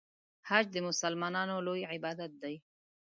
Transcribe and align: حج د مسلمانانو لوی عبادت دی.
حج 0.49 0.65
د 0.73 0.77
مسلمانانو 0.87 1.55
لوی 1.67 1.81
عبادت 1.93 2.31
دی. 2.43 2.55